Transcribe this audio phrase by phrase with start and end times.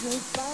[0.00, 0.47] You.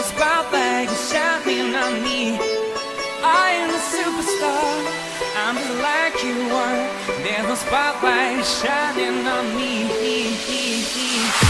[0.00, 2.38] the spotlight is shining on me.
[3.22, 4.72] I am a superstar.
[5.36, 6.88] I'm just like you are
[7.22, 9.70] There's a spotlight shining on me.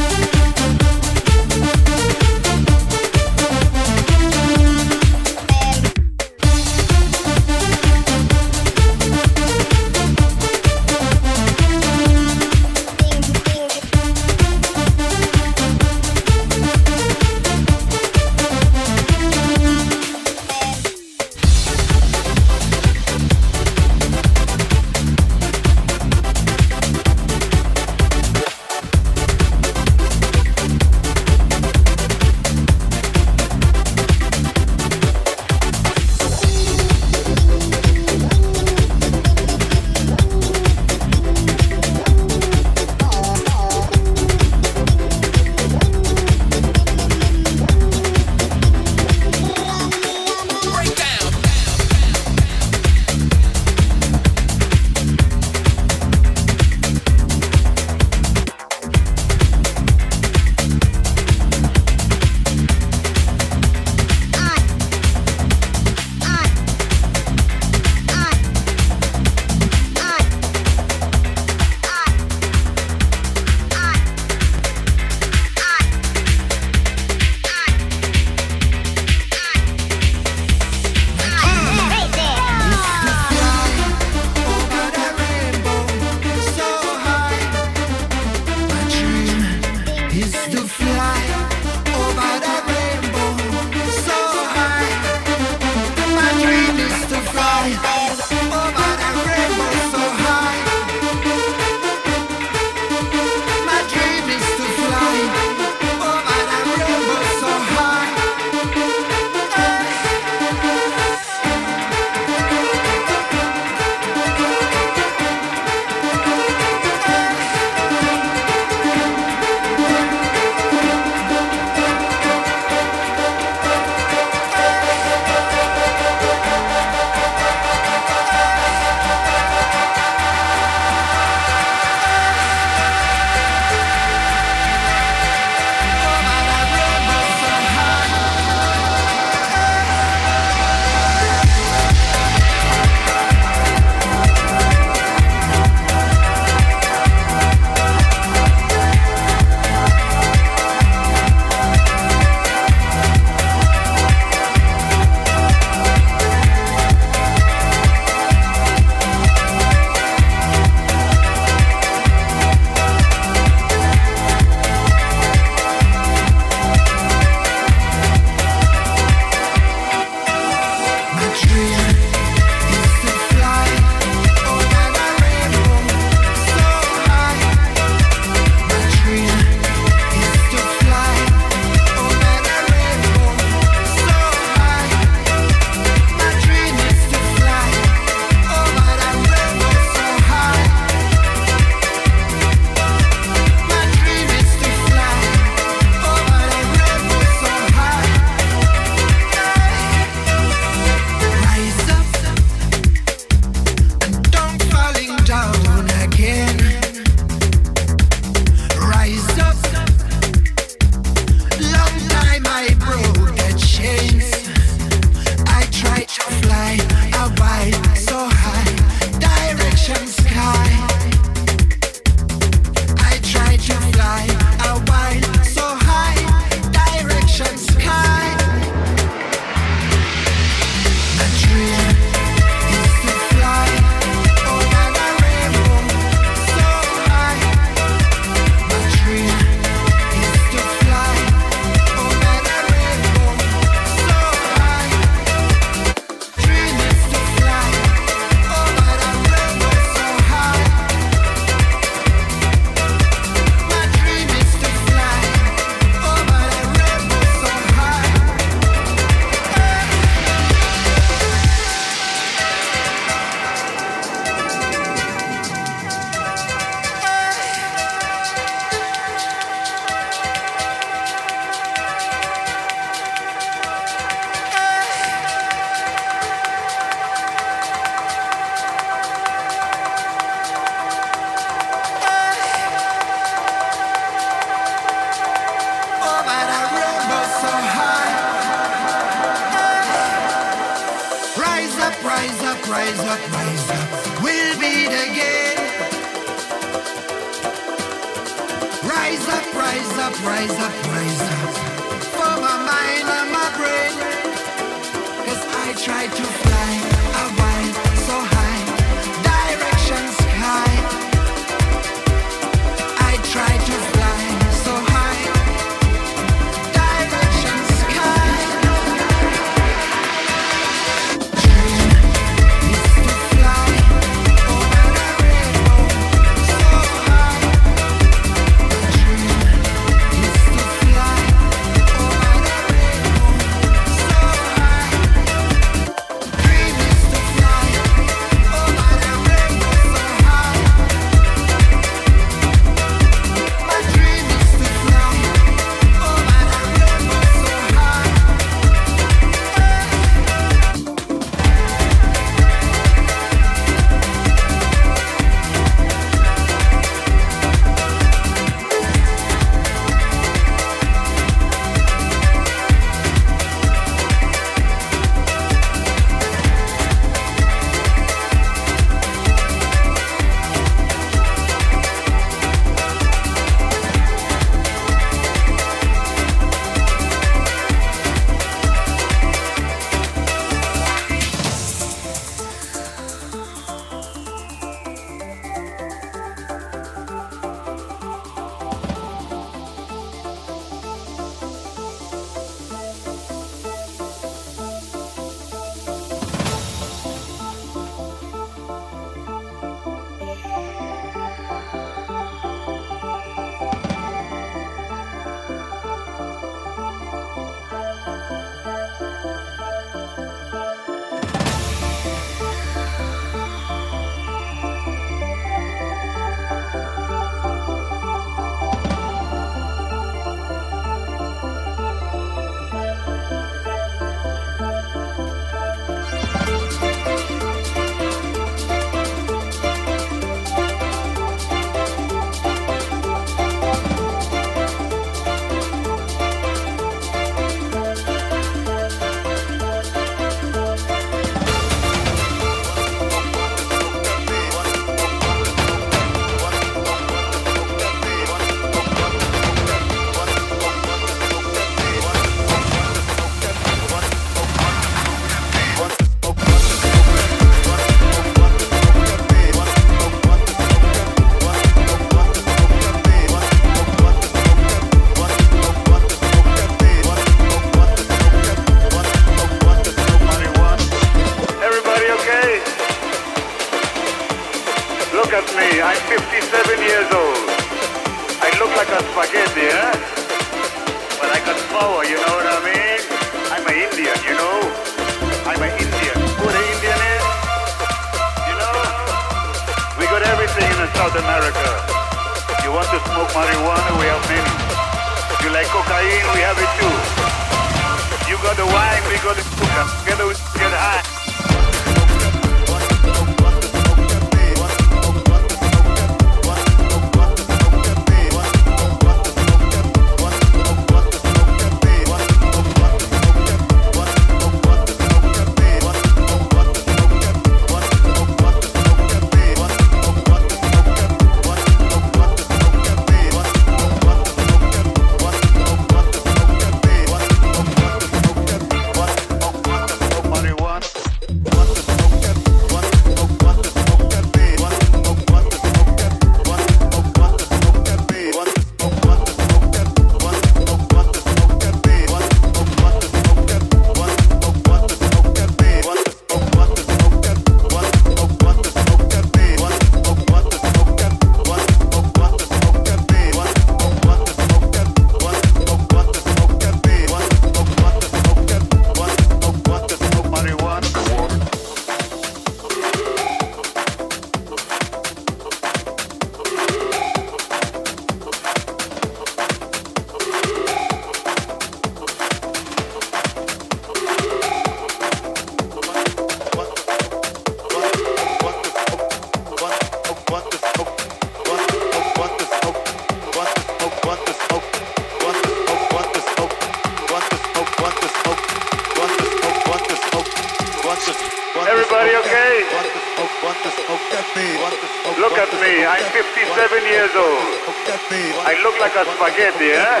[598.48, 600.00] I look like a spaghetti, eh?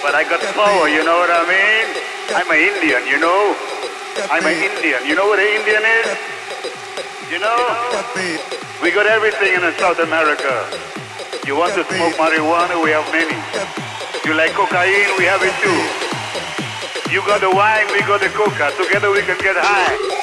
[0.00, 1.86] But I got power, you know what I mean?
[2.32, 3.52] I'm an Indian, you know?
[4.32, 5.04] I'm an Indian.
[5.04, 6.08] You know what an Indian is?
[7.28, 7.60] You know?
[8.82, 10.64] We got everything in South America.
[11.46, 12.80] You want to smoke marijuana?
[12.82, 13.36] We have many.
[14.24, 15.12] You like cocaine?
[15.18, 15.80] We have it too.
[17.12, 18.72] You got the wine, we got the coca.
[18.82, 20.15] Together we can get high.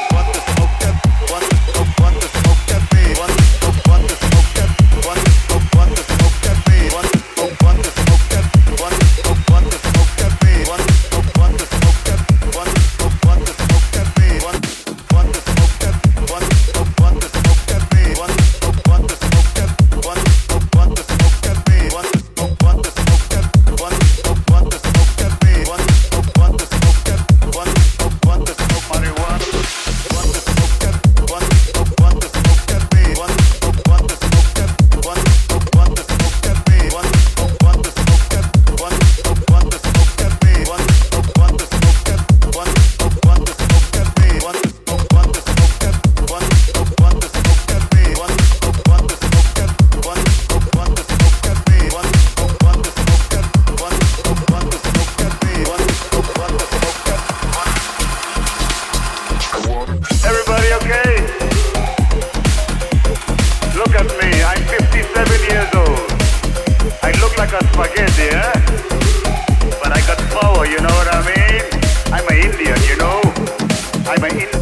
[74.14, 74.53] Einmal in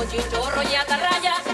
[0.00, 1.47] Oye, yo roña, raya.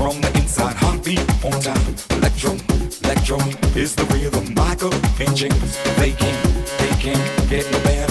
[0.00, 0.76] from the inside.
[0.76, 1.94] Heartbeat on time.
[2.16, 2.52] Electro,
[3.04, 3.36] electro
[3.76, 4.54] is the rhythm.
[4.54, 6.42] Michael and James, they can't,
[6.80, 8.09] they can't get no better.